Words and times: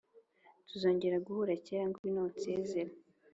tuzongera 0.67 1.23
guhura 1.25 1.53
kera 1.65 1.83
ngwino 1.89 2.21
unsezere? 2.27 2.91